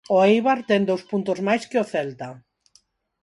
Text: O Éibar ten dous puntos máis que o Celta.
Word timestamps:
O 0.13 0.15
Éibar 0.29 0.59
ten 0.69 0.81
dous 0.89 1.03
puntos 1.11 1.39
máis 1.47 1.63
que 1.69 1.81
o 1.83 1.85
Celta. 1.93 2.29